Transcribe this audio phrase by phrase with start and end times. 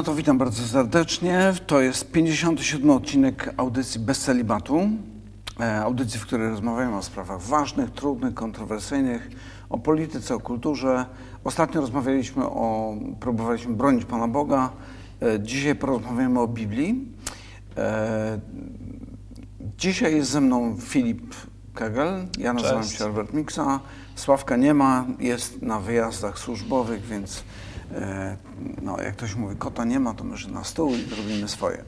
[0.00, 1.52] No to witam bardzo serdecznie.
[1.66, 4.88] To jest 57 odcinek audycji Bez Celibatu.
[5.60, 9.30] E, audycji, w której rozmawiamy o sprawach ważnych, trudnych, kontrowersyjnych,
[9.70, 11.06] o polityce, o kulturze.
[11.44, 14.70] Ostatnio rozmawialiśmy o, próbowaliśmy bronić Pana Boga.
[15.22, 17.08] E, dzisiaj porozmawiamy o Biblii.
[17.76, 18.40] E,
[19.78, 21.34] dzisiaj jest ze mną Filip
[21.74, 22.26] Kegel.
[22.38, 22.98] Ja nazywam Cześć.
[22.98, 23.80] się Albert Miksa.
[24.14, 27.44] Sławka nie ma, jest na wyjazdach służbowych, więc
[28.82, 31.84] no, jak ktoś mówi, kota nie ma, to my na stół i robimy swoje.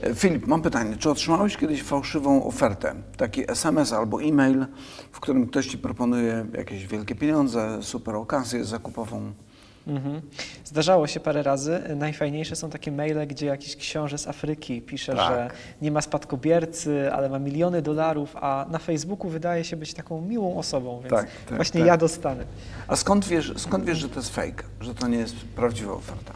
[0.00, 0.96] E, Filip, mam pytanie.
[0.96, 2.94] Czy otrzymałeś kiedyś fałszywą ofertę?
[3.16, 4.66] Taki SMS albo e-mail,
[5.12, 9.32] w którym ktoś ci proponuje jakieś wielkie pieniądze, super okazję zakupową?
[9.86, 10.20] Mhm.
[10.64, 11.80] Zdarzało się parę razy.
[11.96, 15.28] Najfajniejsze są takie maile, gdzie jakiś książę z Afryki pisze, Tak.
[15.28, 15.50] że
[15.82, 20.56] nie ma spadkobiercy, ale ma miliony dolarów, a na Facebooku wydaje się być taką miłą
[20.58, 21.88] osobą, więc Tak, tak, właśnie tak.
[21.88, 22.44] ja dostanę.
[22.88, 26.32] A skąd wiesz, skąd wiesz, że to jest fake, że to nie jest prawdziwa oferta?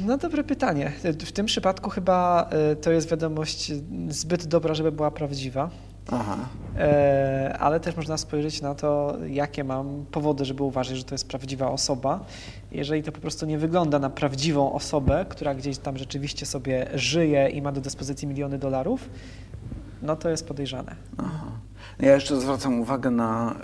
[0.00, 0.92] No dobre pytanie.
[1.20, 3.72] W tym przypadku chyba e, to jest wiadomość
[4.08, 5.70] zbyt dobra, żeby była prawdziwa.
[6.10, 6.36] Aha.
[6.78, 11.28] E, ale też można spojrzeć na to, jakie mam powody, żeby uważać, że to jest
[11.28, 12.24] prawdziwa osoba.
[12.72, 17.48] Jeżeli to po prostu nie wygląda na prawdziwą osobę, która gdzieś tam rzeczywiście sobie żyje
[17.48, 19.08] i ma do dyspozycji miliony dolarów,
[20.02, 20.96] no to jest podejrzane.
[21.18, 21.46] Aha.
[22.00, 23.54] Ja jeszcze zwracam uwagę na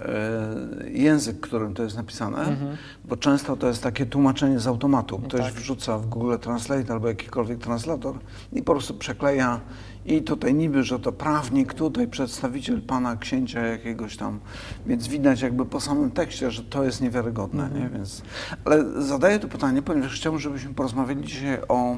[0.84, 2.76] e, język, którym to jest napisane, Mhm.
[3.04, 5.18] bo często to jest takie tłumaczenie z automatu.
[5.18, 5.52] Ktoś tak.
[5.52, 8.18] wrzuca w Google Translate albo jakikolwiek translator
[8.52, 9.60] i po prostu przekleja
[10.08, 14.40] i tutaj niby, że to prawnik, tutaj przedstawiciel pana księcia jakiegoś tam,
[14.86, 17.82] więc widać jakby po samym tekście, że to jest niewiarygodne, Mhm.
[17.82, 17.88] nie?
[17.88, 18.22] Więc,
[18.64, 21.96] ale zadaję to pytanie, ponieważ chciałbym, żebyśmy porozmawiali dzisiaj o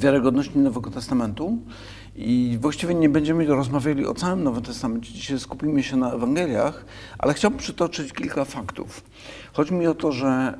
[0.00, 1.58] wiarygodności Nowego Testamentu
[2.16, 5.12] i właściwie nie będziemy rozmawiali o całym Nowym Testamencie.
[5.12, 6.84] Dzisiaj skupimy się na Ewangeliach,
[7.18, 9.04] ale chciałbym przytoczyć kilka faktów.
[9.52, 10.58] Chodzi mi o to, że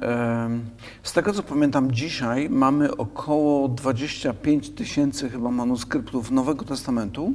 [1.02, 7.32] z tego co pamiętam dzisiaj mamy około 25 tysięcy chyba manuskryptów Nowego Testamentu.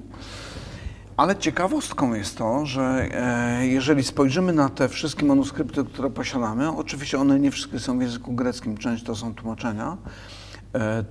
[1.17, 7.19] Ale ciekawostką jest to, że e, jeżeli spojrzymy na te wszystkie manuskrypty, które posiadamy, oczywiście
[7.19, 9.97] one nie wszystkie są w języku greckim, część to są tłumaczenia,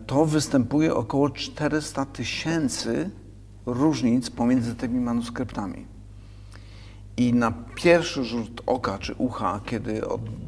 [0.07, 3.11] to występuje około 400 tysięcy
[3.67, 5.87] różnic pomiędzy tymi manuskryptami.
[7.17, 10.01] I na pierwszy rzut oka czy ucha, kiedy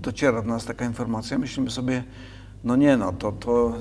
[0.02, 2.04] dociera do nas taka informacja, myślimy sobie,
[2.64, 3.72] no nie no, to, to,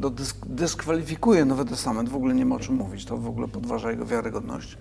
[0.00, 3.48] to dysk, dyskwalifikuje Nowy Testament, w ogóle nie ma o czym mówić, to w ogóle
[3.48, 4.78] podważa jego wiarygodność.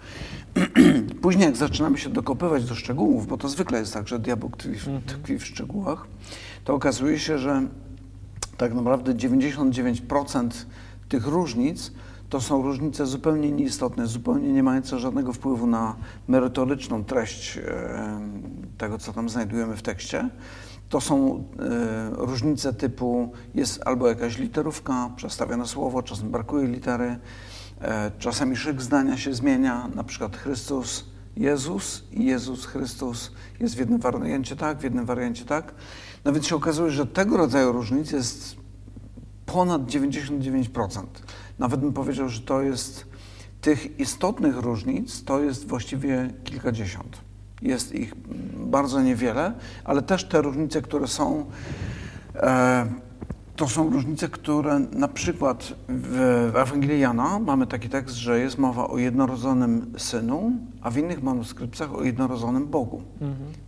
[1.22, 4.70] Później jak zaczynamy się dokopywać do szczegółów, bo to zwykle jest tak, że diabeł tkwi,
[4.70, 6.08] w- tkwi w szczegółach,
[6.64, 7.68] to okazuje się, że
[8.58, 10.50] tak naprawdę 99%
[11.10, 11.92] tych różnic
[12.30, 15.96] to są różnice zupełnie nieistotne, zupełnie nie mające żadnego wpływu na
[16.28, 18.20] merytoryczną treść e,
[18.78, 20.30] tego, co tam znajdujemy w tekście.
[20.90, 27.20] To są e, różnice typu jest albo jakaś literówka, przestawione słowo, czasem brakuje litery,
[27.82, 31.06] e, czasami szyk zdania się zmienia, na przykład Chrystus,
[31.38, 35.74] Jezus i Jezus Chrystus jest w jednym wariancie tak, w jednym wariancie tak.
[36.34, 38.56] Więc się okazuje, że tego rodzaju różnic jest
[39.46, 41.04] ponad 99%.
[41.60, 43.06] Nawet bym powiedział, że to jest
[43.62, 47.18] tych istotnych różnic, to jest właściwie kilkadziesiąt.
[47.62, 48.14] Jest ich
[48.58, 51.46] bardzo niewiele, ale też te różnice, które są,
[52.36, 52.88] e,
[53.58, 58.88] to są różnice, które na przykład w, Ewangelii Jana mamy taki tekst, że jest mowa
[58.88, 60.52] o jednorodzonym synu,
[60.82, 63.02] a w innych manuskrypcjach o jednorodzonym Bogu.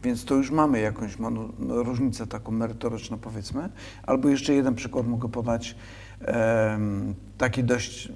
[0.03, 1.17] Więc to już mamy jakąś
[1.59, 3.69] różnicę taką merytoryczną, powiedzmy.
[4.03, 5.75] Albo jeszcze jeden przykład mogę podać,
[7.37, 8.09] taki dość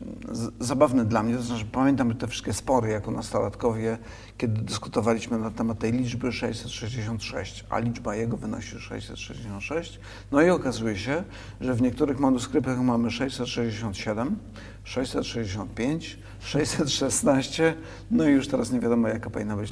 [0.59, 1.35] zabawny dla mnie.
[1.35, 3.97] To znaczy, pamiętam te wszystkie spory jako nastolatkowie,
[4.37, 9.99] kiedy dyskutowaliśmy na temat tej liczby 666, a liczba jego wynosi 666.
[10.31, 11.23] No i okazuje się,
[11.61, 14.35] że w niektórych manuskryptach mamy 667,
[14.83, 17.73] 665, 616,
[18.11, 19.71] no i już teraz nie wiadomo, jaka powinna być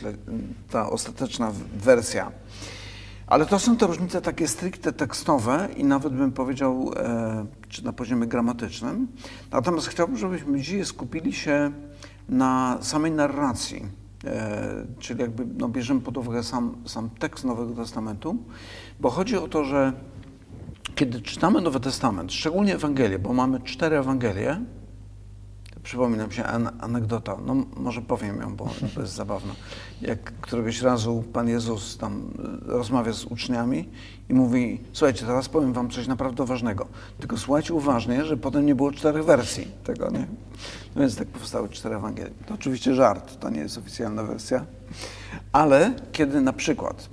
[0.70, 2.32] ta ostateczna wersja.
[3.32, 7.94] Ale to są te różnice takie stricte tekstowe i nawet bym powiedział, e, czy na
[7.94, 9.08] poziomie gramatycznym.
[9.52, 11.72] Natomiast chciałbym, żebyśmy dzisiaj skupili się
[12.30, 13.86] na samej narracji,
[14.26, 18.38] e, czyli jakby no, bierzemy pod uwagę sam, sam tekst Nowego Testamentu,
[19.00, 19.94] bo chodzi o to, że
[20.96, 24.62] kiedy czytamy Nowy Testament, szczególnie Ewangelię, bo mamy cztery Ewangelie,
[25.84, 29.54] Przypomina mi się an anegdota, no może powiem ją, bo to jest zabawna.
[30.02, 32.32] Jak któregoś razu Pan Jezus tam
[32.68, 33.90] y, rozmawia z uczniami
[34.30, 36.88] i mówi, słuchajcie, teraz powiem wam coś naprawdę ważnego,
[37.20, 40.28] tylko słuchajcie uważnie, że potem nie było czterech wersji tego, nie?
[40.96, 42.32] No więc tak powstały cztery Ewangelie.
[42.46, 44.66] To oczywiście żart, to nie jest oficjalna wersja,
[45.52, 47.10] ale kiedy na przykład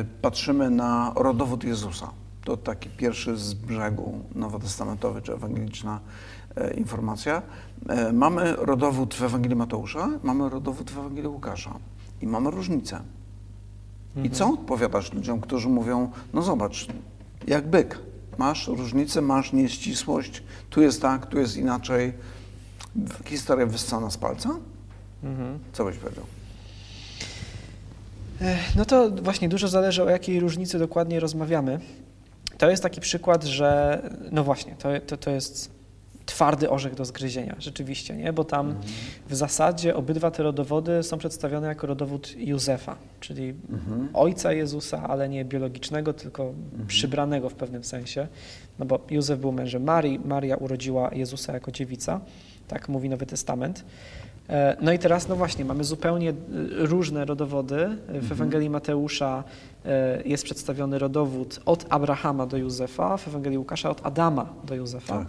[0.00, 2.10] y, patrzymy na rodowód Jezusa,
[2.44, 6.31] To taki pierwszy z brzegu nowotestamentowy czy ewangeliczna e,
[6.76, 7.42] informacja.
[7.88, 11.78] E, mamy rodowód w Ewangelii Mateusza, mamy rodowód w Ewangelii Łukasza
[12.20, 13.00] i mamy różnicę.
[14.24, 16.86] I co odpowiadasz ludziom, którzy mówią, no zobacz,
[17.46, 17.98] jak byk,
[18.38, 22.12] masz różnicę, masz nieścisłość, tu jest tak, tu jest inaczej.
[23.24, 24.50] Historia wyssana z palca?
[25.24, 25.58] Mhm.
[25.72, 26.24] Co byś powiedział?
[28.40, 31.80] Ech, No to właśnie dużo zależy o jakiej różnicy dokładnie rozmawiamy.
[32.58, 34.02] To jest taki przykład, że
[34.32, 35.70] no właśnie, to, to, to jest
[36.26, 38.32] twardy orzech do zgryzienia, rzeczywiście, nie?
[38.32, 38.74] bo tam
[39.28, 43.54] w zasadzie obydwa te rodowody są przedstawione jako rodowód Józefa, czyli
[44.14, 46.52] ojca Jezusa, ale nie biologicznego, tylko
[46.86, 48.28] przybranego w pewnym sensie,
[48.78, 52.20] no bo Józef był mężem Marii, Maria urodziła Jezusa jako dziewica,
[52.68, 53.84] tak mówi Nowy Testament.
[54.48, 56.34] E, No i teraz, no właśnie, mamy zupełnie y,
[56.86, 57.88] różne rodowody.
[58.08, 59.44] W Ewangelii Mateusza
[59.84, 65.18] e, jest przedstawiony rodowód od Abrahama do Józefa, w Ewangelii Łukasza od Adama do Józefa.
[65.18, 65.26] Tak.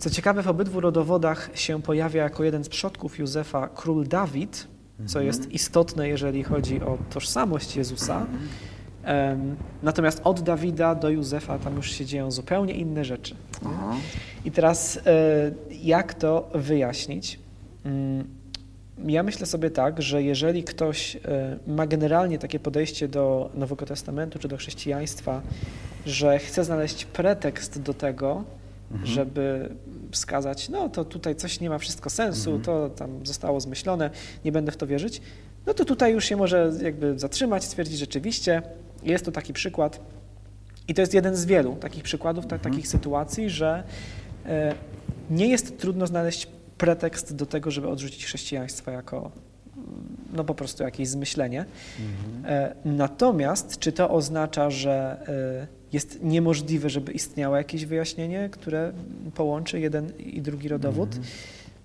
[0.00, 4.66] Co ciekawe, w obydwu rodowodach się pojawia jako jeden z przodków Józefa król Dawid,
[5.06, 8.26] co jest istotne, jeżeli chodzi o tożsamość Jezusa.
[9.04, 13.34] Em, Natomiast od Dawida do Józefa tam już się dzieją zupełnie inne rzeczy.
[13.66, 13.94] Aha.
[14.44, 15.00] I teraz e,
[15.82, 17.38] jak to wyjaśnić?
[17.84, 18.24] Mm,
[19.06, 21.20] Ja myślę sobie tak, że jeżeli ktoś e,
[21.66, 25.40] ma generalnie takie podejście do Nowego Testamentu czy do chrześcijaństwa,
[26.06, 28.44] że chce znaleźć pretekst do tego,
[29.04, 29.74] żeby
[30.10, 34.10] wskazać, no to tutaj coś nie ma wszystko sensu, to tam zostało zmyślone,
[34.44, 35.20] nie będę w to wierzyć,
[35.66, 38.62] no to tutaj już się może jakby zatrzymać, stwierdzić rzeczywiście,
[39.02, 40.00] jest to taki przykład,
[40.88, 43.82] i to jest jeden z wielu takich przykładów, ta, takich sytuacji, że
[44.46, 44.74] e,
[45.30, 46.46] nie jest trudno znaleźć
[46.78, 49.30] pretekst do tego, żeby odrzucić chrześcijaństwo jako
[50.32, 51.64] no po prostu jakieś zmyślenie.
[52.44, 58.92] E, natomiast czy to oznacza, że e, jest niemożliwe, żeby istniało jakieś wyjaśnienie, które
[59.34, 61.08] połączy jeden i drugi rodowód?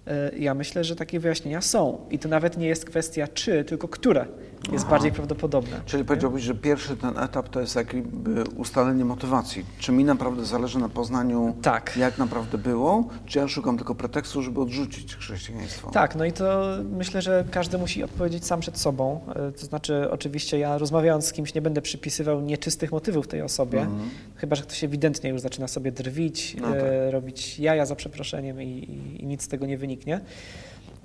[0.08, 1.98] E, Ja myślę, że takie wyjaśnienia są.
[2.12, 4.26] I to nawet nie jest kwestia czy, tylko które
[4.72, 4.92] jest Aha.
[4.92, 5.82] bardziej prawdopodobne.
[5.86, 9.66] Czyli powiedziałbyś, że pierwszy ten etap to jest jakby ustalenie motywacji.
[9.80, 11.98] Czy mi naprawdę zależy na poznaniu, Tak.
[11.98, 15.92] jak naprawdę było, czy ja szukam tylko pretekstu, żeby odrzucić chrześcijaństwo?
[15.92, 19.20] Tak, no i to myślę, że każdy musi odpowiedzieć sam przed sobą.
[19.36, 23.82] E, To znaczy, oczywiście ja rozmawiając z kimś nie będę przypisywał nieczystych motywów tej osobie,
[23.82, 24.10] Mhm.
[24.36, 27.14] chyba że ktoś ewidentnie już zaczyna sobie drwić, No e, tak.
[27.14, 30.22] robić jaja za przeproszeniem i, i, i nic z tego nie wyniknie.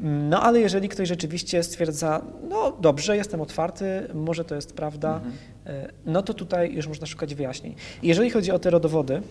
[0.02, 5.32] No ale jeżeli ktoś rzeczywiście stwierdza, no dobrze, jestem otwarty, może to jest prawda, Mhm.
[5.66, 7.74] e, no to tutaj już można szukać wyjaśnień.
[8.02, 9.22] Jeżeli chodzi o te rodowody,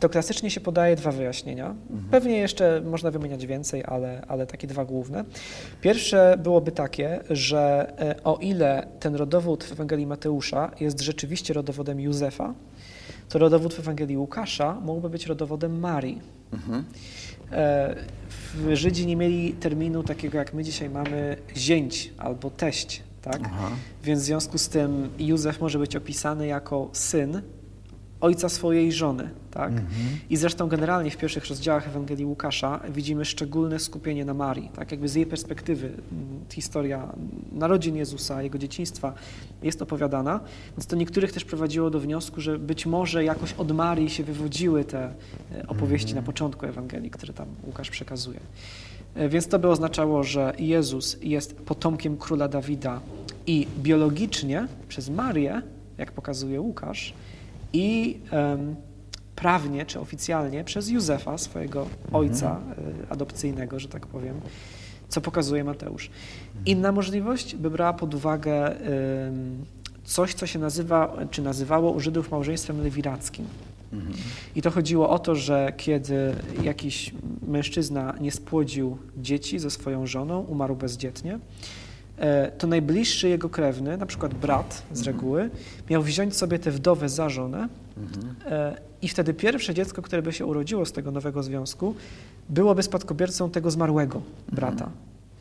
[0.00, 1.74] to klasycznie się podaje dwa wyjaśnienia.
[2.10, 5.24] Pewnie jeszcze można wymieniać więcej, ale, ale takie dwa główne.
[5.80, 12.00] Pierwsze byłoby takie, że e, o ile ten rodowód w Ewangelii Mateusza jest rzeczywiście rodowodem
[12.00, 12.54] Józefa,
[13.28, 16.20] to rodowód w Ewangelii Łukasza mógłby być rodowodem Marii.
[16.52, 16.84] Mhm.
[17.52, 17.96] E,
[18.72, 23.40] Żydzi nie mieli terminu takiego, jak my dzisiaj mamy, zięć albo teść, tak?
[23.44, 23.70] Aha.
[24.04, 27.42] Więc w związku z tym Józef może być opisany jako syn
[28.20, 29.72] ojca swojej żony, tak?
[30.30, 34.90] I zresztą generalnie w pierwszych rozdziałach Ewangelii Łukasza widzimy szczególne skupienie na Marii, tak?
[34.90, 36.00] Jakby z jej perspektywy mm,
[36.52, 37.12] historia
[37.52, 39.12] narodzin Jezusa, jego dzieciństwa
[39.62, 40.40] jest opowiadana,
[40.76, 44.84] więc to niektórych też prowadziło do wniosku, że być może jakoś od Marii się wywodziły
[44.84, 44.98] te
[45.52, 48.40] e, opowieści na początku Ewangelii, które tam Łukasz przekazuje.
[49.14, 53.00] E, Więc to by oznaczało, że Jezus jest potomkiem króla Dawida
[53.46, 55.62] i biologicznie przez Marię,
[55.98, 57.14] jak pokazuje Łukasz,
[57.72, 58.20] i
[59.36, 62.60] prawnie czy oficjalnie przez Józefa, swojego ojca
[63.06, 64.40] e, adopcyjnego, że tak powiem,
[65.08, 66.10] co pokazuje Mateusz.
[66.66, 68.76] Inna możliwość by brała pod uwagę
[70.04, 73.46] coś, co się nazywa, czy nazywało u Żydów małżeństwem lewirackim.
[74.56, 77.14] I to chodziło o to, że kiedy jakiś
[77.48, 81.38] mężczyzna nie spłodził dzieci ze swoją żoną, umarł bezdzietnie,
[82.58, 85.50] to najbliższy jego krewny, na przykład brat z reguły,
[85.90, 87.68] miał wziąć sobie tę wdowę za żonę
[88.46, 91.94] e, i wtedy pierwsze dziecko, które by się urodziło z tego nowego związku,
[92.48, 94.22] byłoby spadkobiercą tego zmarłego
[94.52, 94.90] brata.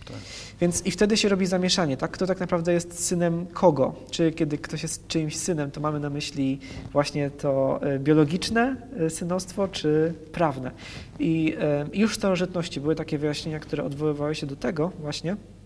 [0.06, 0.18] Tak.
[0.62, 2.12] Więc i wtedy się robi zamieszanie, tak?
[2.12, 3.96] Kto tak naprawdę jest synem kogo?
[4.12, 6.60] Czy kiedy ktoś jest czyimś synem, to mamy na myśli
[6.92, 10.72] właśnie to e, biologiczne e, synostwo, czy prawne?
[11.20, 15.57] I e, już w starożytności były takie wyjaśnienia, które odwoływały się do tego właśnie e,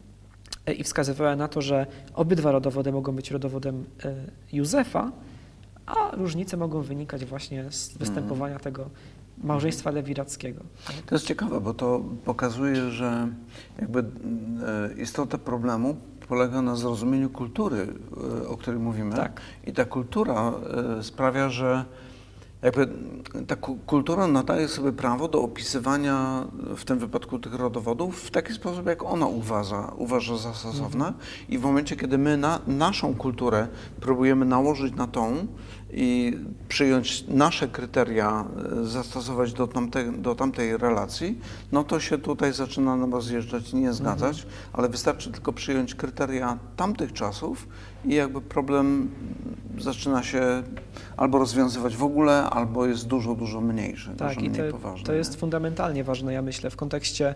[0.77, 4.15] i wskazywały na to, że obydwa rodowody mogą być rodowodem e,
[4.53, 5.11] Józefa,
[5.85, 8.89] a różnice mogą wynikać właśnie z występowania tego
[9.43, 10.63] małżeństwa lewirackiego.
[11.05, 13.27] To jest ciekawe, bo to pokazuje, że
[13.79, 14.05] jakby e,
[15.01, 15.95] istota problemu
[16.27, 17.87] polega na zrozumieniu kultury,
[18.43, 19.15] e, o której mówimy.
[19.15, 19.41] Tak.
[19.67, 20.53] I ta kultura
[20.99, 21.85] e, sprawia, że
[22.61, 22.87] Jakby
[23.47, 26.45] ta ku- kultura nadaje sobie prawo do opisywania
[26.77, 31.13] w tym wypadku tych rodowodów w taki sposób, jak ona uważa, uważa za stosowne.
[31.49, 33.67] I w momencie, kiedy my na, naszą kulturę
[34.01, 35.47] próbujemy nałożyć na tą
[35.93, 36.37] i
[36.69, 38.45] przyjąć nasze kryteria,
[38.81, 41.39] e, zastosować do, tamte, do tamtej relacji,
[41.71, 46.57] no to się tutaj zaczyna nam rozjeżdżać i nie zgadzać, ale wystarczy tylko przyjąć kryteria
[46.75, 47.67] tamtych czasów
[48.05, 49.11] i jakby problem
[49.79, 50.63] zaczyna się
[51.17, 55.05] albo rozwiązywać w ogóle, albo jest dużo, dużo mniejszy, Tak, dużo i mniej to, poważny.
[55.05, 57.35] to jest fundamentalnie ważne, ja myślę, w kontekście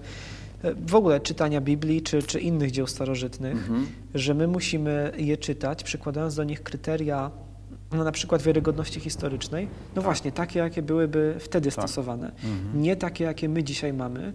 [0.63, 3.85] e, w ogóle czytania Biblii czy, czy innych dzieł starożytnych, Mhm.
[4.13, 7.31] że my musimy je czytać, przykładając do nich kryteria,
[7.91, 11.73] no na przykład wiarygodności historycznej, no właśnie, takie, jakie byłyby wtedy Tak.
[11.73, 12.81] stosowane, Mhm.
[12.81, 14.33] nie takie, jakie my dzisiaj mamy.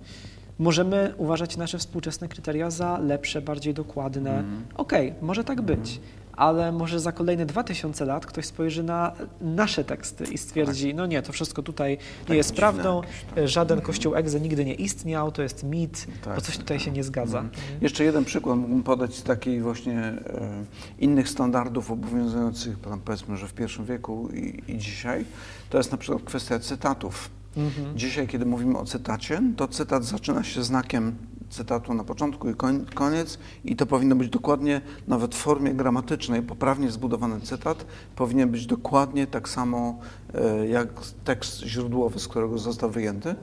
[0.59, 4.30] Możemy uważać nasze współczesne kryteria za lepsze, bardziej dokładne.
[4.30, 4.62] Mhm.
[4.75, 6.00] Okej, może tak być,
[6.32, 11.22] ale może za kolejne 2000 lat ktoś spojrzy na nasze teksty i stwierdzi, no nie,
[11.22, 13.46] to wszystko tutaj nie Tak jest dziwne prawdą, jakieś tam.
[13.49, 16.34] żaden kościół egze nigdy nie istniał, to jest mit, Tak.
[16.34, 17.38] bo coś tutaj się nie zgadza.
[17.40, 17.62] Mhm.
[17.80, 20.64] Jeszcze jeden przykład mógłbym podać z takich właśnie e,
[20.99, 25.25] innych standardów obowiązujących, powiedzmy, że w pierwszym wieku i, i dzisiaj.
[25.70, 27.30] To jest na przykład kwestia cytatów.
[27.56, 27.99] Mhm.
[27.99, 31.14] Dzisiaj, kiedy mówimy o cytacie, to cytat zaczyna się znakiem
[31.50, 32.54] cytatu na początku i
[32.95, 38.66] koniec i to powinno być dokładnie, nawet w formie gramatycznej, poprawnie zbudowany cytat powinien być
[38.66, 39.99] dokładnie tak samo
[40.35, 40.88] e, jak
[41.25, 43.35] tekst źródłowy, z którego został wyjęty.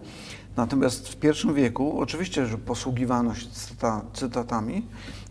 [0.57, 4.85] Natomiast w pierwszym wieku oczywiście, że posługiwano się cyta, cytatami,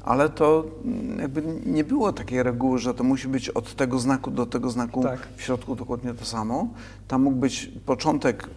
[0.05, 4.31] ale to mm, jakby nie było takiej reguły, że to musi być od tego znaku
[4.31, 5.29] do tego znaku Tak.
[5.37, 6.69] w środku dokładnie to samo.
[7.09, 8.51] Tam mógł być początek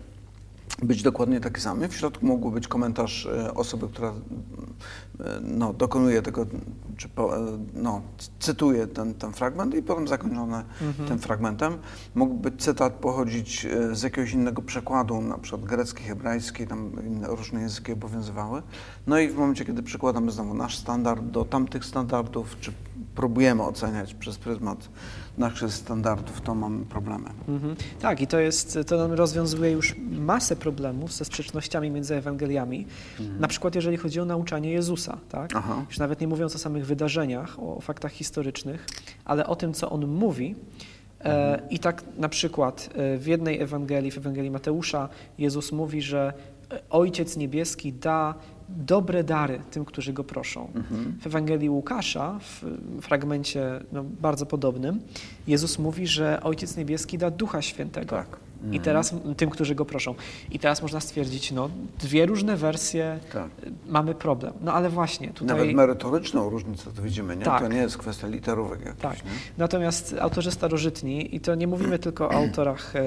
[0.83, 1.89] być dokładnie taki sam.
[1.89, 4.13] W środku mógł być komentarz e, osoby, która e,
[5.41, 6.45] no, dokonuje tego,
[6.97, 7.41] czy po, e,
[7.73, 8.01] no,
[8.39, 10.63] cytuje ten, ten fragment i potem zakończone
[11.07, 11.77] tym fragmentem.
[12.15, 17.61] Mógł być cytat pochodzić z jakiegoś innego przekładu, na przykład grecki, hebrajski, tam inne różne
[17.61, 18.61] języki obowiązywały.
[19.07, 22.73] No i w momencie, kiedy przykładamy znowu nasz standard do tamtych standardów, czy
[23.15, 24.89] próbujemy oceniać przez pryzmat
[25.39, 27.29] naszych standardów, to mamy problemy.
[27.47, 27.75] Mhm.
[28.01, 32.85] Tak, i to jest, to nam rozwiązuje już masę problemów ze sprzecznościami między Ewangeliami.
[33.39, 35.51] Na przykład jeżeli chodzi o nauczanie Jezusa, tak?
[35.55, 35.85] Aha.
[35.87, 38.87] Już nawet nie mówiąc o samych wydarzeniach, o faktach historycznych,
[39.25, 40.55] ale o tym, co on mówi.
[41.21, 46.33] E, I tak na przykład e, w jednej Ewangelii, w Ewangelii Mateusza, Jezus mówi, że
[46.71, 48.35] e, Ojciec Niebieski da
[48.77, 50.71] dobre dary tym, którzy go proszą.
[50.75, 51.17] Mhm.
[51.21, 52.63] W Ewangelii Łukasza, w
[53.01, 54.99] fragmencie no, bardzo podobnym,
[55.47, 58.15] Jezus mówi, że Ojciec Niebieski da Ducha Świętego.
[58.15, 58.48] Tak.
[58.71, 60.15] I teraz tym, którzy go proszą.
[60.51, 63.49] I teraz można stwierdzić, no, dwie różne wersje, Tak.
[63.63, 64.53] y, mamy problem.
[64.61, 65.57] No ale właśnie, tutaj...
[65.57, 67.45] Nawet merytoryczną różnicę to widzimy, nie?
[67.45, 67.61] Tak.
[67.61, 69.25] To nie jest kwestia literówek jakichś, Tak.
[69.25, 69.31] nie?
[69.57, 73.03] Natomiast autorzy starożytni, i to nie mówimy tylko o autorach e,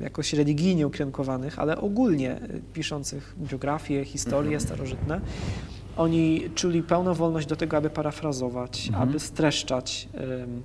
[0.00, 2.40] jakoś religijnie ukierunkowanych, ale ogólnie e,
[2.74, 5.20] piszących biografie, historie starożytne,
[5.96, 10.62] oni czuli pełną wolność do tego, aby parafrazować, aby streszczać em,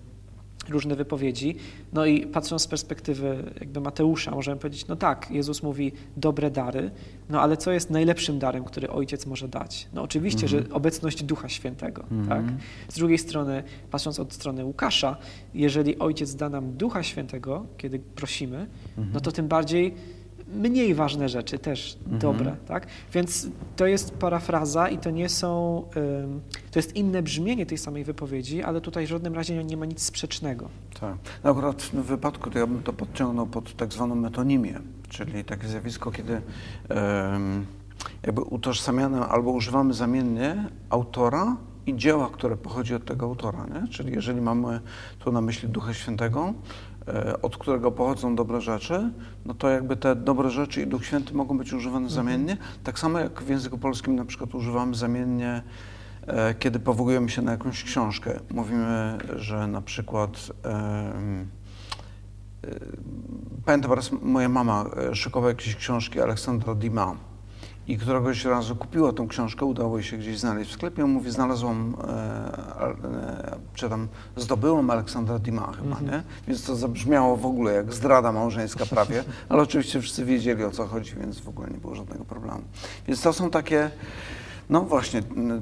[0.70, 1.56] różne wypowiedzi.
[1.94, 6.92] No i patrząc z perspektywy jakby Mateusza, możemy powiedzieć, no tak, Jezus mówi dobre dary,
[7.30, 9.88] no ale co jest najlepszym darem, który Ojciec może dać?
[9.94, 12.44] No oczywiście, że obecność Ducha Świętego, tak?
[12.90, 15.18] Z drugiej strony, patrząc od strony Łukasza,
[15.54, 18.68] jeżeli Ojciec da nam Ducha Świętego, kiedy prosimy,
[19.14, 19.96] no to tym bardziej
[20.48, 22.88] mniej ważne rzeczy też dobre, tak?
[23.14, 25.84] Więc to jest parafraza i to nie są,
[26.72, 30.02] to jest inne brzmienie tej samej wypowiedzi, ale tutaj w żadnym razie nie ma nic
[30.02, 30.70] sprzecznego.
[31.00, 31.16] Tak.
[31.44, 34.80] No akurat w tym wypadku to ja bym to podciągnął pod tak zwaną metonimię,
[35.10, 36.42] czyli takie zjawisko, kiedy
[38.24, 43.88] jakby utożsamiamy albo używamy zamiennie autora i dzieła, które pochodzi od tego autora, nie?
[43.88, 44.80] Czyli jeżeli mamy
[45.20, 46.54] tu na myśli Ducha Świętego,
[47.42, 49.12] od którego pochodzą dobre rzeczy,
[49.46, 52.58] no to jakby te dobre rzeczy i Duch Święty mogą być używane zamiennie.
[52.84, 55.62] Tak samo jak w języku polskim na przykład używamy zamiennie
[56.28, 61.14] E, kiedy powołujemy się na jakąś książkę, mówimy, że na przykład e,
[63.66, 67.16] pamiętam raz moja mama e, szykowała jakieś książki Aleksandra Dima
[67.88, 71.96] i któregoś razu kupiła tą książkę, udało jej się gdzieś znaleźć w sklepie, mówi, znalazłam,
[72.04, 72.14] e,
[72.84, 76.24] e, czy tam zdobyłam Aleksandra Dima chyba, nie?
[76.48, 80.88] Więc to zabrzmiało w ogóle jak zdrada małżeńska prawie, ale oczywiście wszyscy wiedzieli o co
[80.88, 82.62] chodzi, więc w ogóle nie było żadnego problemu.
[83.08, 83.92] Więc to są takie
[84.72, 85.62] no właśnie, n-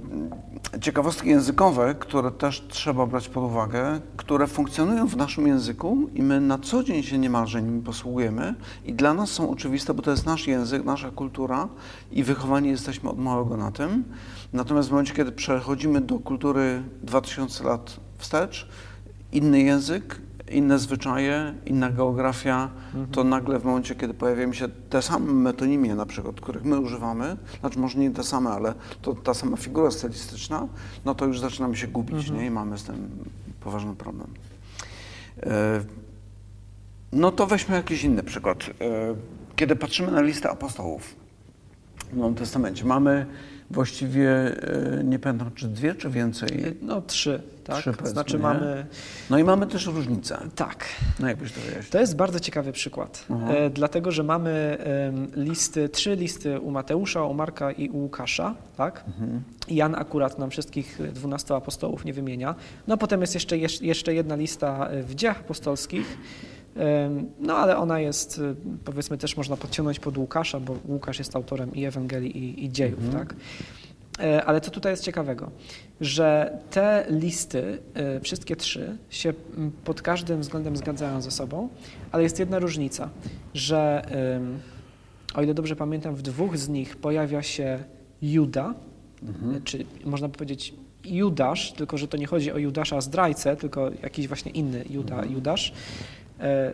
[0.81, 6.41] ciekawostki językowe, które też trzeba brać pod uwagę, które funkcjonują w naszym języku i my
[6.41, 10.25] na co dzień się niemalże nimi posługujemy i dla nas są oczywiste, bo to jest
[10.25, 11.67] nasz język, nasza kultura
[12.11, 14.03] i wychowani jesteśmy od małego na tym.
[14.53, 18.69] Natomiast w momencie, kiedy przechodzimy do kultury 2000 lat wstecz,
[19.31, 22.69] inny język, inne zwyczaje, inna geografia,
[23.11, 27.37] to nagle w momencie, kiedy pojawiają się te same metonimie na przykład, których my używamy,
[27.59, 30.67] znaczy może nie te same, ale to ta sama figura stylistyczna,
[31.05, 32.45] no to już zaczynamy się gubić, nie?
[32.45, 33.09] I mamy z tym
[33.61, 34.27] poważny problem.
[35.43, 35.81] E,
[37.11, 38.57] No to weźmy jakiś inny przykład.
[38.63, 38.69] E,
[39.55, 41.15] Kiedy patrzymy na listę apostołów
[42.13, 43.25] w Nowym Testamencie, mamy
[43.71, 44.29] właściwie,
[44.99, 46.77] e, nie pamiętam, czy dwie, czy więcej?
[46.81, 47.77] No trzy, tak?
[47.77, 48.43] Trzy, znaczy nie?
[48.43, 48.85] mamy...
[49.29, 50.39] No i mamy też różnice.
[50.55, 50.85] Tak.
[51.19, 51.91] No jakbyś to wyjaśnił?
[51.91, 57.23] To jest bardzo ciekawy przykład, e, dlatego że mamy em, listy, trzy listy u Mateusza,
[57.23, 59.03] u Marka i u Łukasza, tak?
[59.67, 62.55] Jan akurat nam wszystkich 12 apostołów nie wymienia.
[62.87, 66.17] No potem jest jeszcze, jeszcze- jedna lista e, w dziejach apostolskich,
[67.39, 68.55] no ale ona jest, e,
[68.85, 72.99] powiedzmy też można podciągnąć pod Łukasza, bo Łukasz jest autorem i Ewangelii i, i dziejów,
[73.11, 73.35] tak?
[74.19, 75.51] E, Ale co tutaj jest ciekawego,
[76.01, 79.33] że te listy, e, wszystkie trzy, się
[79.85, 81.69] pod każdym względem zgadzają ze sobą,
[82.11, 83.09] ale jest jedna różnica,
[83.53, 84.05] że
[85.35, 87.83] o ile dobrze pamiętam, w dwóch z nich pojawia się
[88.21, 88.73] Juda,
[89.55, 90.73] e, czy można by powiedzieć
[91.05, 95.71] Judasz, tylko że to nie chodzi o Judasza zdrajcę, tylko jakiś właśnie inny Juda, Judasz,
[95.71, 95.73] e,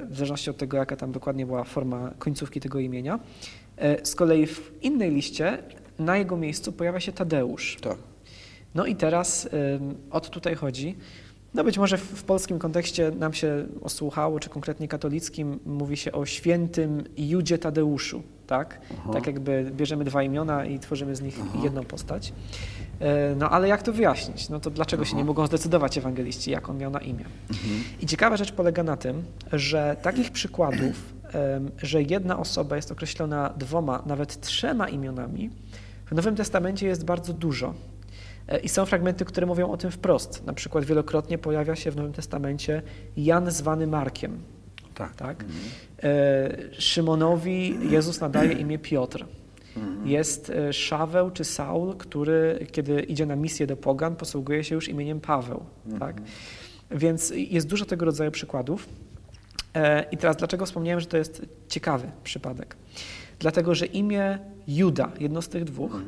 [0.09, 3.19] w zależności od tego, jaka tam dokładnie była forma końcówki tego imienia.
[3.77, 5.57] E, Z kolei w innej liście
[5.99, 7.77] na jego miejscu pojawia się Tadeusz.
[7.81, 7.97] Tak.
[8.75, 9.49] No i teraz
[10.11, 10.95] o to tutaj chodzi.
[11.53, 16.25] No być może w polskim kontekście nam się osłuchało, czy konkretnie katolickim, mówi się o
[16.25, 18.79] świętym Judzie Tadeuszu, tak?
[19.13, 22.33] Tak jakby bierzemy dwa imiona i tworzymy z nich jedną postać.
[22.99, 24.49] E, No ale jak to wyjaśnić?
[24.49, 27.25] No to dlaczego się nie mogą zdecydować ewangeliści, jak on miał na imię?
[28.01, 29.23] I ciekawa rzecz polega na tym,
[29.53, 31.13] że takich przykładów,
[31.77, 35.49] że jedna osoba jest określona dwoma, nawet trzema imionami,
[36.05, 37.73] w Nowym Testamencie jest bardzo dużo.
[38.47, 40.45] E, I są fragmenty, które mówią o tym wprost.
[40.45, 42.81] Na przykład wielokrotnie pojawia się w Nowym Testamencie
[43.17, 44.39] Jan zwany Markiem.
[44.95, 45.15] Tak.
[45.15, 45.43] Tak?
[45.43, 45.94] E,
[46.71, 49.25] Szymonowi Jezus nadaje imię Piotr.
[50.05, 54.89] Jest e, Szaweł czy Saul, który, kiedy idzie na misję do Pogan, posługuje się już
[54.89, 55.63] imieniem Paweł.
[55.99, 56.21] Tak?
[56.91, 58.89] Więc jest dużo tego rodzaju przykładów.
[59.73, 62.75] E, I teraz dlaczego wspomniałem, że to jest ciekawy przypadek?
[63.39, 66.01] Dlatego, że imię Juda, jedno z tych dwóch,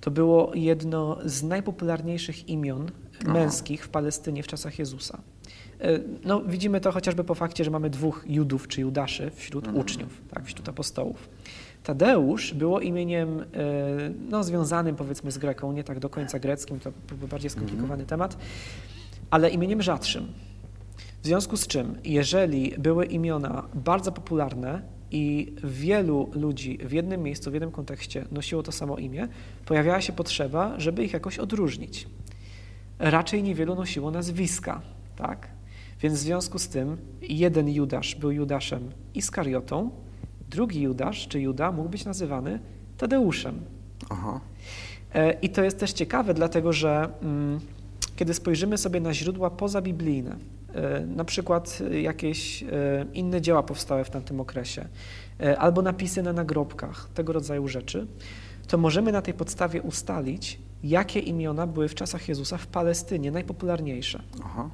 [0.00, 2.90] to było jedno z najpopularniejszych imion
[3.26, 5.18] męskich w Palestynie w czasach Jezusa.
[5.80, 10.20] E, No, widzimy to chociażby po fakcie, że mamy dwóch Judów czy Judaszy wśród uczniów,
[10.30, 11.28] tak, wśród apostołów.
[11.84, 13.44] Tadeusz było imieniem e,
[14.30, 18.36] no, związanym powiedzmy z Greką, nie tak do końca greckim, to byłby bardziej skomplikowany temat,
[19.30, 20.32] ale imieniem rzadszym.
[21.22, 27.50] W związku z czym, jeżeli były imiona bardzo popularne i wielu ludzi w jednym miejscu,
[27.50, 29.28] w jednym kontekście nosiło to samo imię,
[29.64, 32.08] pojawiała się potrzeba, żeby ich jakoś odróżnić.
[32.98, 34.82] Raczej niewielu nosiło nazwiska,
[35.16, 35.48] tak?
[36.00, 39.90] Więc w związku z tym jeden Judasz był Judaszem Iskariotą,
[40.50, 42.60] drugi Judasz, czy Juda, mógł być nazywany
[42.98, 43.60] Tadeuszem.
[44.10, 44.40] Aha.
[45.14, 47.60] E, I to jest też ciekawe, dlatego że mm,
[48.16, 50.36] kiedy spojrzymy sobie na źródła pozabiblijne,
[50.74, 52.64] e, na przykład e, jakieś
[53.14, 54.88] inne dzieła powstałe w tamtym okresie,
[55.58, 58.06] albo napisy na nagrobkach, tego rodzaju rzeczy,
[58.66, 64.22] to możemy na tej podstawie ustalić, jakie imiona były w czasach Jezusa w Palestynie najpopularniejsze.
[64.44, 64.70] Aha.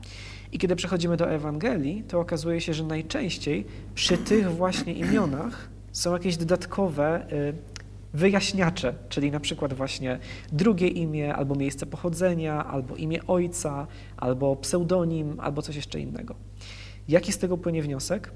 [0.52, 6.12] I kiedy przechodzimy do Ewangelii, to okazuje się, że najczęściej przy tych właśnie imionach są
[6.12, 7.54] jakieś dodatkowe y,
[8.14, 10.18] wyjaśniacze, czyli na przykład właśnie
[10.52, 16.34] drugie imię, albo miejsce pochodzenia, albo imię ojca, albo pseudonim, albo coś jeszcze innego.
[17.08, 18.32] Jaki z tego płynie wniosek?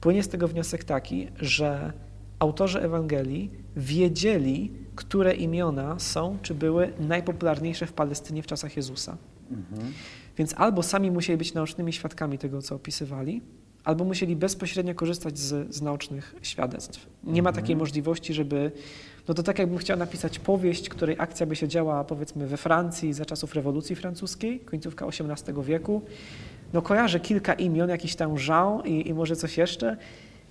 [0.00, 1.92] Płynie z tego wniosek taki, że
[2.38, 9.16] autorzy Ewangelii wiedzieli, które imiona są, czy były najpopularniejsze w Palestynie w czasach Jezusa.
[10.38, 13.42] Więc albo sami musieli być naocznymi świadkami tego, co opisywali,
[13.84, 17.06] albo musieli bezpośrednio korzystać z, z naocznych świadectw.
[17.24, 18.72] Nie ma takiej możliwości, żeby.
[19.28, 23.12] No to tak jakbym chciał napisać powieść, której akcja by się działa powiedzmy we Francji
[23.12, 26.02] za czasów rewolucji francuskiej, końcówka XVIII wieku.
[26.72, 29.96] No kojarzę kilka imion, jakiś tam Jean i, i może coś jeszcze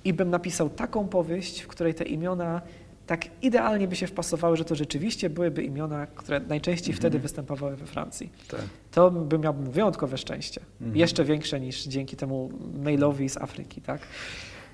[0.05, 2.61] i bym napisał taką powieść, w której te imiona
[3.07, 7.85] tak idealnie by się wpasowały, że to rzeczywiście byłyby imiona, które najczęściej wtedy występowały we
[7.85, 8.31] Francji.
[8.47, 8.59] Tak.
[8.91, 10.61] To by miałbym wyjątkowe szczęście.
[10.93, 12.49] Jeszcze większe niż dzięki temu
[12.83, 14.01] mailowi z Afryki, tak?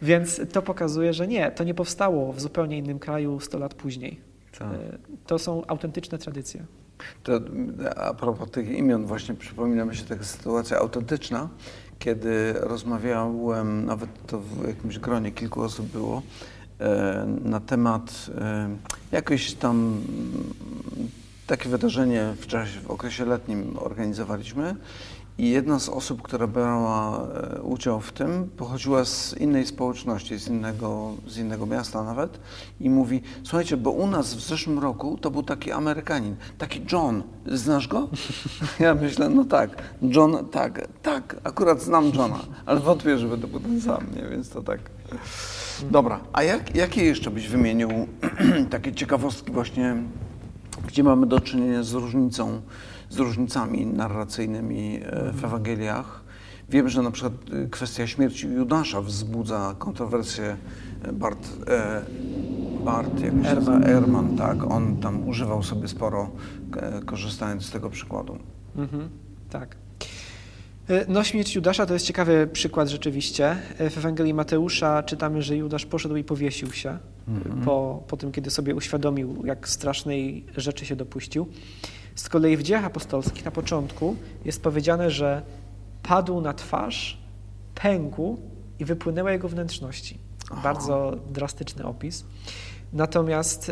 [0.01, 4.19] Więc to pokazuje, że nie, to nie powstało w zupełnie innym kraju 100 lat później.
[4.59, 4.67] Tak.
[4.73, 6.65] E, To są autentyczne tradycje.
[7.23, 7.39] To
[7.95, 11.49] a propos tych imion, właśnie przypomina mi się taka sytuacja autentyczna,
[12.01, 16.21] kiedy rozmawiałem, nawet to w jakimś gronie kilku osób było,
[16.79, 18.69] e, na temat e,
[19.11, 20.53] jakoś tam mm,
[21.47, 24.75] takie wydarzenie w czasie, w okresie letnim organizowaliśmy
[25.37, 30.47] I jedna z osób, która brała e, udział w tym, pochodziła z innej społeczności, z
[30.47, 32.39] innego, z innego miasta nawet
[32.79, 37.23] i mówi, słuchajcie, bo u nas w zeszłym roku to był taki Amerykanin, taki John,
[37.45, 38.07] znasz go?
[38.79, 39.69] Ja myślę, no tak,
[40.01, 44.29] John, tak, tak, akurat znam Johna, ale wątpię, żeby to był ten sam, nie?
[44.29, 44.79] więc to tak.
[45.91, 47.89] Dobra, a jak, jakie jeszcze byś wymienił
[48.69, 50.03] takie ciekawostki właśnie,
[50.87, 52.61] gdzie mamy do czynienia z różnicą,
[53.09, 56.21] z różnicami narracyjnymi e, w Ewangeliach?
[56.69, 60.57] Wiem, że na przykład e, kwestia śmierci Judasza wzbudza kontrowersję.
[61.03, 61.49] E, Bart,
[62.85, 63.33] Bart jak?
[63.33, 63.83] Ehrman.
[63.83, 66.29] Ehrman, tak, on tam używał sobie sporo,
[67.05, 68.37] korzystając z tego przykładu.
[68.75, 69.09] Mhm,
[69.49, 69.75] tak.
[70.89, 73.57] E, No, śmierć Judasza to jest ciekawy przykład rzeczywiście.
[73.77, 77.61] E, W Ewangelii Mateusza czytamy, że Judasz poszedł i powiesił się Mhm.
[77.61, 81.47] po, po tym, kiedy sobie uświadomił, jak strasznej rzeczy się dopuścił.
[82.15, 84.15] Z kolei w dziejach apostolskich na początku
[84.45, 85.41] jest powiedziane, że
[86.03, 87.17] padł na twarz,
[87.75, 88.37] pękł
[88.79, 90.17] i wypłynęły jego wnętrzności.
[90.51, 90.61] Aha.
[90.63, 92.25] Bardzo drastyczny opis.
[92.93, 93.71] Natomiast,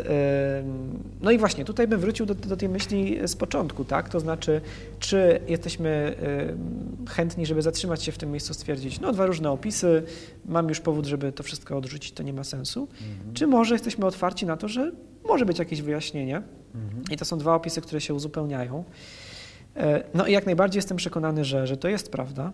[1.20, 4.08] no i właśnie, tutaj bym wrócił do, do tej myśli z początku, tak?
[4.08, 4.60] To znaczy,
[4.98, 6.14] czy jesteśmy
[7.08, 10.02] chętni, żeby zatrzymać się w tym miejscu, stwierdzić, no dwa różne opisy,
[10.46, 12.88] mam już powód, żeby to wszystko odrzucić, to nie ma sensu,
[13.34, 14.92] czy może jesteśmy otwarci na to, że
[15.28, 16.42] może być jakieś wyjaśnienie
[17.10, 18.84] i to są dwa opisy, które się uzupełniają.
[19.76, 22.52] E, No i jak najbardziej jestem przekonany, że, że to jest prawda.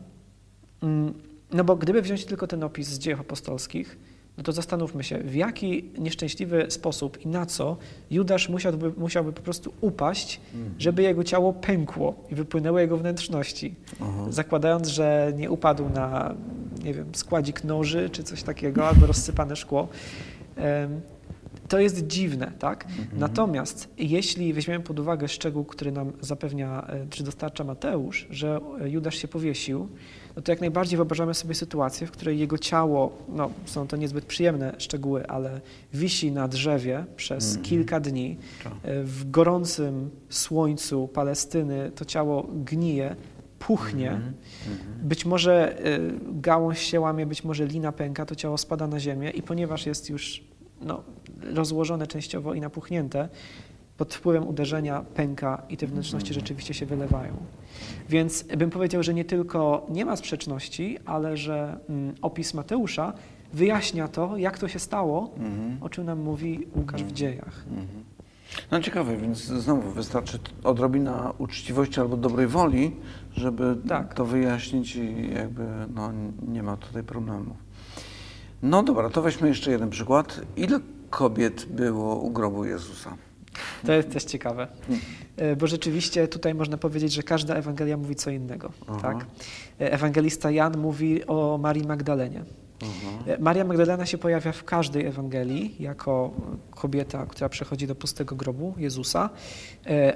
[0.82, 1.14] Mm,
[1.52, 3.98] No bo gdyby wziąć tylko ten opis z dziejów apostolskich,
[4.38, 7.76] no to zastanówmy się, w jaki nieszczęśliwy sposób i na co
[8.10, 10.40] Judasz musiałby, musiałby po prostu upaść,
[10.78, 13.74] żeby jego ciało pękło i wypłynęły jego wnętrzności.
[14.00, 14.26] Aha.
[14.30, 16.34] Zakładając, że nie upadł na,
[16.84, 19.88] nie wiem, składzik noży czy coś takiego, albo rozsypane szkło.
[20.56, 21.00] Em,
[21.68, 22.86] To jest dziwne, tak?
[23.18, 28.88] Natomiast jeśli weźmiemy pod uwagę szczegół, który nam zapewnia, e, czy dostarcza Mateusz, że e,
[28.90, 29.88] Judasz się powiesił,
[30.36, 34.24] no to jak najbardziej wyobrażamy sobie sytuację, w której jego ciało, no są to niezbyt
[34.24, 35.60] przyjemne szczegóły, ale
[35.94, 37.64] wisi na drzewie przez Mhm.
[37.64, 38.72] kilka dni, Tak.
[38.82, 43.16] e, w gorącym słońcu Palestyny to ciało gnije,
[43.58, 44.34] puchnie, Mhm.
[45.02, 46.00] być może y,
[46.40, 50.10] gałąź się łamie, być może lina pęka, to ciało spada na ziemię i ponieważ jest
[50.10, 50.44] już
[50.80, 51.02] no,
[51.54, 53.28] rozłożone częściowo i napuchnięte,
[53.96, 57.32] pod wpływem uderzenia pęka i te wnętrzności rzeczywiście się wylewają.
[58.08, 63.12] Więc bym powiedział, że nie tylko nie ma sprzeczności, ale że mm, opis Mateusza
[63.52, 65.76] wyjaśnia to, jak to się stało, Mhm.
[65.82, 67.64] o czym nam mówi Łukasz w dziejach.
[67.70, 67.86] Mhm.
[68.70, 72.96] No ciekawe, więc znowu wystarczy odrobina uczciwości albo dobrej woli,
[73.36, 74.14] żeby Tak.
[74.14, 75.62] to wyjaśnić i jakby
[75.94, 76.10] no,
[76.48, 77.56] nie ma tutaj problemu.
[78.62, 80.40] No dobra, to weźmy jeszcze jeden przykład.
[80.56, 80.80] Ile
[81.10, 83.16] kobiet było u grobu Jezusa?
[83.86, 84.68] To jest też ciekawe,
[85.36, 88.72] E, bo rzeczywiście tutaj można powiedzieć, że każda Ewangelia mówi co innego.
[88.88, 88.98] Aha.
[89.02, 89.26] Tak?
[89.80, 92.44] E, Ewangelista Jan mówi o Marii Magdalenie.
[92.82, 93.38] Mhm.
[93.38, 96.30] E, Maria Magdalena się pojawia w każdej Ewangelii jako
[96.70, 99.30] kobieta, która przechodzi do pustego grobu Jezusa,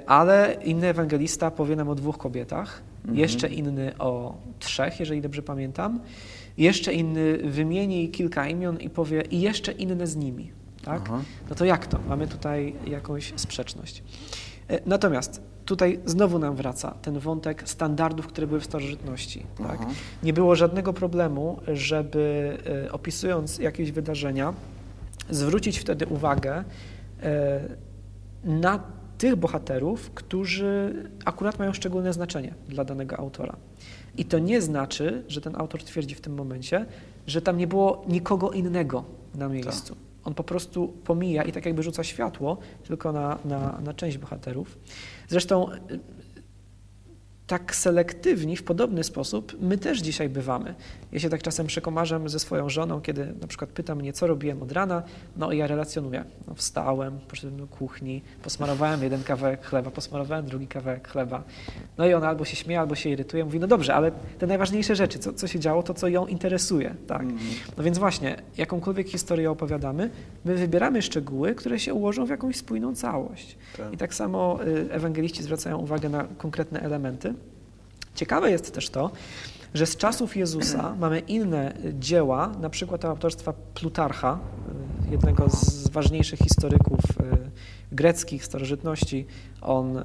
[0.07, 3.19] ale inny ewangelista powie nam o dwóch kobietach, Mhm.
[3.19, 5.99] jeszcze inny o trzech, jeżeli dobrze pamiętam,
[6.57, 10.51] jeszcze inny wymieni kilka imion i powie i jeszcze inne z nimi.
[10.83, 11.01] Tak?
[11.05, 11.21] Aha.
[11.49, 11.99] No to jak to?
[12.09, 14.03] Mamy tutaj jakąś sprzeczność.
[14.67, 19.45] E, Natomiast tutaj znowu nam wraca ten wątek standardów, które były w starożytności.
[19.57, 19.79] Tak?
[20.23, 24.53] Nie było żadnego problemu, żeby e, opisując jakieś wydarzenia,
[25.29, 26.63] zwrócić wtedy uwagę
[27.23, 27.59] e,
[28.43, 28.79] na
[29.17, 30.93] tych bohaterów, którzy
[31.25, 33.55] akurat mają szczególne znaczenie dla danego autora.
[34.17, 36.85] I to nie znaczy, że ten autor twierdzi w tym momencie,
[37.27, 39.03] że tam nie było nikogo innego
[39.35, 39.95] na miejscu.
[40.23, 44.77] On po prostu pomija i tak jakby rzuca światło tylko na, na, na część bohaterów.
[45.27, 45.67] Zresztą
[47.51, 50.75] tak selektywni w podobny sposób my też dzisiaj bywamy.
[51.11, 54.63] Ja się tak czasem przekomarzam ze swoją żoną, kiedy na przykład pyta mnie, co robiłem
[54.63, 55.03] od rana,
[55.37, 56.23] no i ja relacjonuję.
[56.47, 61.43] No, wstałem, poszedłem do kuchni, posmarowałem jeden kawałek chleba, posmarowałem drugi kawałek chleba.
[61.97, 64.95] No i ona albo się śmieje, albo się irytuje, mówi, no dobrze, ale te najważniejsze
[64.95, 66.95] rzeczy, co, co się działo, to co ją interesuje.
[67.07, 67.25] Tak?
[67.77, 70.09] No więc właśnie, jakąkolwiek historię opowiadamy,
[70.45, 73.57] my wybieramy szczegóły, które się ułożą w jakąś spójną całość.
[73.77, 73.93] Tak.
[73.93, 77.33] I tak samo y, ewangeliści zwracają uwagę na konkretne elementy.
[78.15, 79.11] Ciekawe jest też to,
[79.73, 84.39] że z czasów Jezusa mamy inne dzieła, na przykład autorstwa Plutarcha,
[85.07, 87.51] y, jednego z ważniejszych historyków y,
[87.91, 89.25] greckich starożytności.
[89.61, 90.03] On y,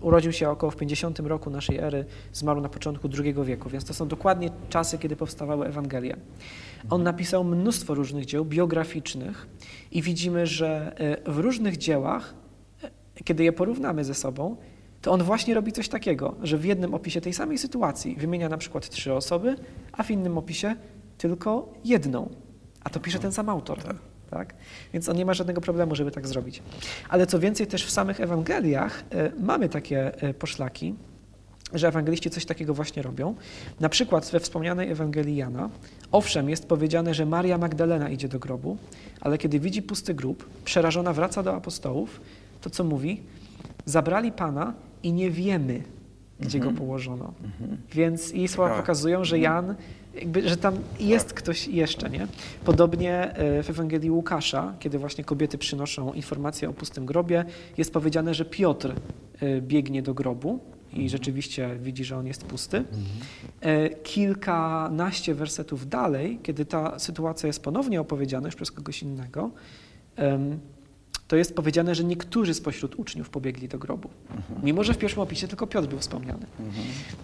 [0.00, 3.94] urodził się około w 50 roku naszej ery, zmarł na początku II wieku, więc to
[3.94, 6.16] są dokładnie czasy, kiedy powstawały Ewangelie.
[6.90, 9.46] On napisał mnóstwo różnych dzieł biograficznych
[9.92, 10.94] i widzimy, że
[11.26, 12.34] w różnych dziełach,
[13.24, 14.56] kiedy je porównamy ze sobą,
[15.04, 18.58] to on właśnie robi coś takiego, że w jednym opisie tej samej sytuacji wymienia na
[18.58, 19.56] przykład trzy osoby,
[19.92, 20.76] a w innym opisie
[21.18, 22.30] tylko jedną.
[22.84, 23.82] A to pisze ten sam autor.
[23.82, 23.96] Tak.
[24.30, 24.54] Tak?
[24.92, 26.62] Więc on nie ma żadnego problemu, żeby tak zrobić.
[27.08, 30.94] Ale co więcej, też w samych Ewangeliach e, mamy takie e, poszlaki,
[31.74, 33.34] że ewangeliści coś takiego właśnie robią.
[33.80, 35.70] Na przykład we wspomnianej Ewangelii Jana,
[36.12, 38.76] owszem, jest powiedziane, że Maria Magdalena idzie do grobu,
[39.20, 42.20] ale kiedy widzi pusty grób, przerażona wraca do apostołów,
[42.60, 43.22] to co mówi?
[43.84, 45.82] Zabrali Pana i nie wiemy,
[46.40, 47.34] gdzie go położono.
[47.92, 48.82] Więc jej słowa Ciekawe.
[48.82, 49.74] pokazują, że Jan,
[50.14, 52.26] jakby, że tam jest ktoś jeszcze, nie?
[52.64, 57.44] Podobnie e, w Ewangelii Łukasza, kiedy właśnie kobiety przynoszą informację o pustym grobie,
[57.78, 58.94] jest powiedziane, że Piotr
[59.40, 60.58] e, biegnie do grobu
[60.92, 62.84] i rzeczywiście widzi, że on jest pusty.
[63.60, 69.50] E, Kilkanaście wersetów dalej, kiedy ta sytuacja jest ponownie opowiedziana już przez kogoś innego,
[71.28, 74.10] to jest powiedziane, że niektórzy spośród uczniów pobiegli do grobu.
[74.62, 76.46] Mimo, że w pierwszym opisie tylko Piotr był wspomniany.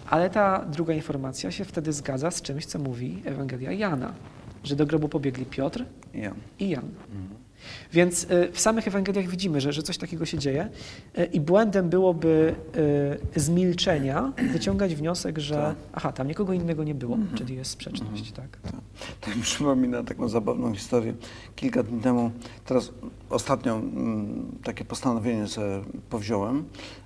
[0.09, 4.13] Ale ta druga informacja się wtedy zgadza z czymś, co mówi Ewangelia Jana,
[4.63, 6.33] że do grobu pobiegli Piotr Ja.
[6.59, 6.89] i Jan.
[7.93, 10.69] Więc y, w samych Ewangeliach widzimy, że, że coś takiego się dzieje
[11.19, 12.55] y, i błędem byłoby
[13.35, 15.75] y, z milczenia wyciągać wniosek, że Tak.
[15.93, 18.31] aha, tam nikogo innego nie było, czyli jest sprzeczność.
[18.31, 18.57] Tak.
[19.21, 21.13] To mi przypomina taką zabawną historię.
[21.55, 22.31] Kilka dni temu,
[22.65, 22.91] teraz
[23.29, 26.63] ostatnio mm, takie postanowienie sobie powziąłem,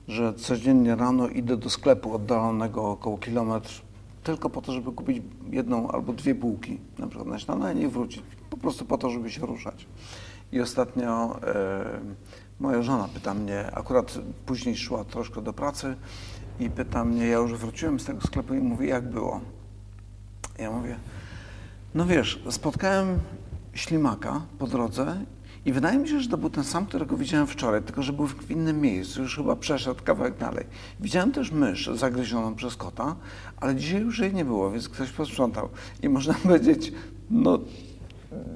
[0.08, 3.82] że codziennie rano idę do sklepu oddalonego około kilometr,
[4.24, 8.24] tylko po to, żeby kupić jedną albo dwie bułki, na przykład na śniadanie i wrócić.
[8.50, 9.88] Po prostu po to, żeby się ruszać.
[10.52, 12.00] I ostatnio e,
[12.60, 15.96] moja żona pyta mnie, akurat później szła troszkę do pracy
[16.60, 19.42] i pyta mnie, ja już wróciłem z tego sklepu i mówi, jak było?
[20.60, 20.96] Ja mówię,
[21.96, 23.20] no wiesz, spotkałem
[23.74, 25.26] ślimaka po drodze
[25.66, 28.28] i wydaje mi się, że to był ten sam, którego widziałem wczoraj, tylko że był
[28.28, 30.66] w innym miejscu, już chyba przeszedł kawałek dalej.
[31.00, 33.16] Widziałem też mysz zagryzioną przez kota,
[33.58, 35.70] ale dzisiaj już jej nie było, więc ktoś posprzątał.
[36.04, 36.94] I można powiedzieć,
[37.30, 37.60] no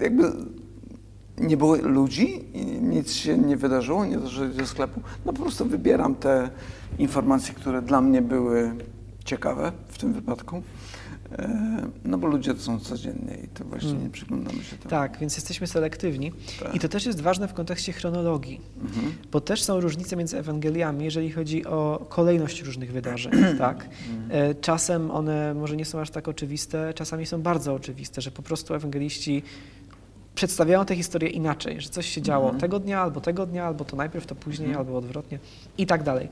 [0.02, 0.32] jakby
[1.39, 2.43] nie było ludzi
[2.82, 5.02] nic się nie wydarzyło, nie doszedłem do sklepu.
[5.25, 6.49] No po prostu wybieram te
[6.99, 8.71] informacje, które dla mnie były
[9.25, 10.62] ciekawe w tym wypadku.
[11.32, 14.89] E, No bo ludzie to są codziennie i to właśnie nie przyglądamy się temu.
[14.89, 16.32] Tak, więc jesteśmy selektywni.
[16.60, 16.75] Tak.
[16.75, 19.13] I to też jest ważne w kontekście chronologii, Mhm.
[19.32, 23.32] bo też są różnice między Ewangeliami, jeżeli chodzi o kolejność różnych wydarzeń.
[23.58, 23.89] tak?
[24.30, 28.41] E, Czasem one może nie są aż tak oczywiste, czasami są bardzo oczywiste, że po
[28.41, 29.43] prostu ewangeliści
[30.36, 32.62] przedstawiają tę historię inaczej, że coś się działo Mhm.
[32.62, 35.39] tego dnia, albo tego dnia, albo to najpierw, to później, albo odwrotnie
[35.78, 36.28] i tak dalej.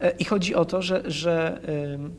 [0.00, 1.60] E, I chodzi o to, że, że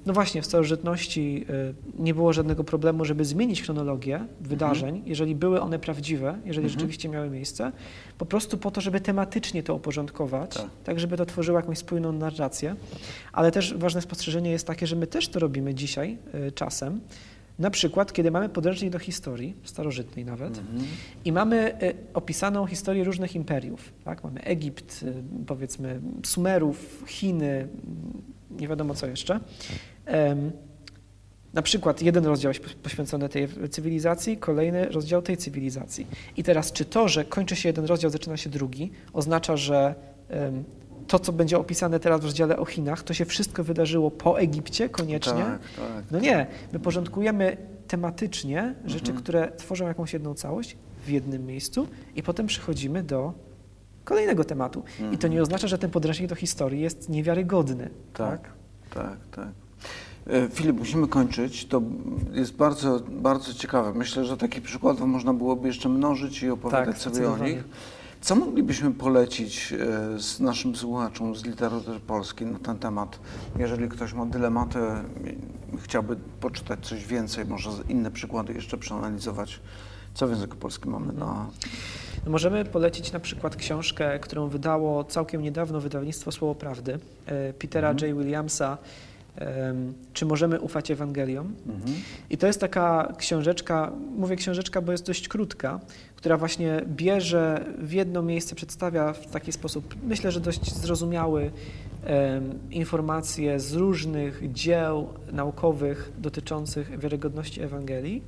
[0.05, 5.61] no właśnie w starożytności y, nie było żadnego problemu, żeby zmienić chronologię wydarzeń, jeżeli były
[5.61, 7.71] one prawdziwe, jeżeli rzeczywiście miały miejsce,
[8.17, 10.65] po prostu po to, żeby tematycznie to uporządkować, Tak.
[10.83, 12.75] tak żeby to tworzyło jakąś spójną narrację.
[13.33, 17.01] Ale też ważne spostrzeżenie jest takie, że my też to robimy dzisiaj y, czasem.
[17.61, 20.83] Na przykład, kiedy mamy podręcznik do historii, starożytnej nawet, Mhm.
[21.25, 23.93] i mamy y, opisaną historię różnych imperiów.
[24.03, 24.23] Tak?
[24.23, 25.13] Mamy Egipt, y,
[25.47, 27.69] powiedzmy Sumerów, Chiny, mm,
[28.59, 29.39] nie wiadomo co jeszcze.
[31.53, 36.07] Na przykład jeden rozdział jest poś- poświęcony tej cywilizacji, kolejny rozdział tej cywilizacji.
[36.37, 39.95] I teraz, czy to, że kończy się jeden rozdział, zaczyna się drugi, oznacza, że
[41.11, 44.89] to, co będzie opisane teraz w rozdziale o Chinach, to się wszystko wydarzyło po Egipcie
[44.89, 45.33] koniecznie?
[45.33, 46.03] Tak, tak.
[46.11, 49.17] No nie, my porządkujemy tematycznie rzeczy, Mhm.
[49.23, 53.33] które tworzą jakąś jedną całość w jednym miejscu i potem przechodzimy do
[54.03, 54.83] kolejnego tematu.
[54.97, 55.33] I to Mhm.
[55.33, 57.89] nie oznacza, że ten podręcznik do historii jest niewiarygodny.
[58.13, 58.49] Tak,
[58.93, 59.47] tak, tak.
[60.27, 61.65] E, Filip, musimy kończyć.
[61.65, 61.81] To
[62.33, 63.93] jest bardzo, bardzo ciekawe.
[63.93, 67.63] Myślę, że takich przykładów można byłoby jeszcze mnożyć i opowiadać Tak, sobie o nich.
[68.21, 73.19] Co moglibyśmy polecić e, z naszym słuchaczom z literatury polskiej na ten temat?
[73.59, 74.79] Jeżeli ktoś ma dylematy,
[75.73, 79.59] i chciałby poczytać coś więcej, może inne przykłady jeszcze przeanalizować.
[80.13, 81.47] Co w języku polskim mamy na...
[82.25, 87.89] No możemy polecić na przykład książkę, którą wydało całkiem niedawno wydawnictwo Słowo Prawdy e, Petera
[87.89, 88.09] Mhm.
[88.09, 88.19] J.
[88.19, 88.77] Williamsa.
[90.13, 91.55] Czy możemy ufać Ewangeliom?
[91.67, 91.97] Mhm.
[92.29, 95.79] I to jest taka książeczka, mówię książeczka, bo jest dość krótka,
[96.15, 101.51] która właśnie bierze w jedno miejsce, przedstawia w taki sposób, myślę, że dość zrozumiały,
[102.71, 108.21] informacje z różnych dzieł naukowych dotyczących wiarygodności Ewangelii.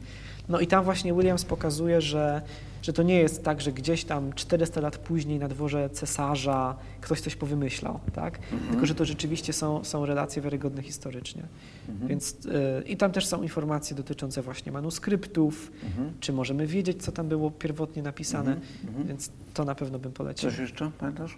[0.50, 2.42] No i tam właśnie Williams pokazuje, że,
[2.82, 7.22] że to nie jest tak, że gdzieś tam 400 lat później na dworze cesarza ktoś
[7.22, 8.40] coś powymyślał, tak?
[8.72, 11.44] Tylko, że to rzeczywiście są, są relacje wiarygodne historycznie.
[12.08, 16.14] Więc y, i tam też są informacje dotyczące właśnie manuskryptów, Mhm.
[16.20, 18.68] czy możemy wiedzieć, co tam było pierwotnie napisane, Mhm.
[18.88, 19.08] Mhm.
[19.08, 20.50] więc to na pewno bym polecił.
[20.50, 21.38] Coś jeszcze, pamiętasz?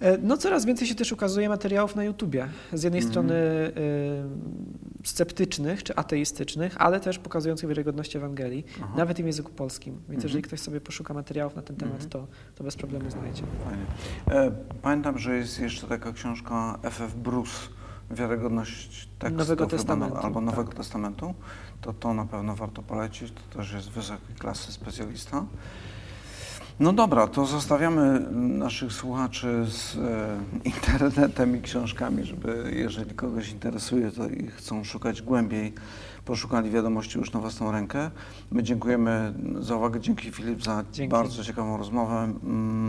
[0.00, 2.48] E, No coraz więcej się też ukazuje materiałów na YouTubie.
[2.72, 3.12] Z jednej Mhm.
[3.12, 8.92] strony y, sceptycznych czy ateistycznych, ale też pokazujących wiarygodność Ewangelii, Aha.
[8.96, 9.92] nawet i w języku polskim.
[9.94, 10.22] Więc Mhm.
[10.22, 12.10] jeżeli ktoś sobie poszuka materiałów na ten temat, Mhm.
[12.10, 13.42] to, to bez problemu znajdzie.
[13.64, 13.86] Fajnie.
[14.46, 17.14] E, Pamiętam, że jest jeszcze taka książka F.F.
[17.14, 17.52] Bruce,
[18.10, 20.76] Wiarygodność tekstów Nowego chyba, Testamentu, albo Nowego tak.
[20.76, 21.34] Testamentu.
[21.80, 23.32] To to na pewno warto polecić.
[23.32, 25.44] To też jest wysokiej klasy specjalista.
[26.80, 29.98] No dobra, to zostawiamy naszych słuchaczy z e,
[30.64, 35.72] internetem i książkami, żeby jeżeli kogoś interesuje to i chcą szukać głębiej,
[36.24, 38.10] poszukali wiadomości już na własną rękę.
[38.52, 40.00] My dziękujemy za uwagę.
[40.00, 41.12] Dzięki Filip za Dzięki.
[41.12, 42.32] bardzo ciekawą rozmowę.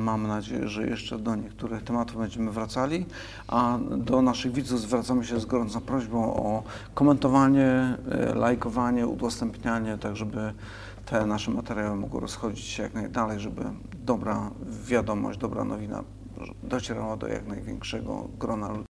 [0.04, 3.06] Mam nadzieję, że jeszcze do niektórych tematów będziemy wracali,
[3.47, 10.15] a do naszych widzów zwracamy się z gorącą prośbą o komentowanie, e, lajkowanie, udostępnianie, tak
[10.15, 10.54] żeby
[11.10, 14.52] te nasze materiały mogły rozchodzić się jak najdalej, żeby dobra
[14.88, 16.04] wiadomość, dobra nowina
[16.63, 18.87] docierała do jak największego grona ludzi.